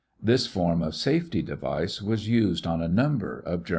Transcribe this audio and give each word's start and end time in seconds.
This 0.19 0.47
form 0.47 0.81
of 0.81 0.95
safety 0.95 1.43
device 1.43 2.01
was 2.01 2.27
used 2.27 2.65
on 2.65 2.81
a 2.81 2.87
number 2.87 3.37
of 3.37 3.43
German 3.43 3.59
grenades. 3.65 3.69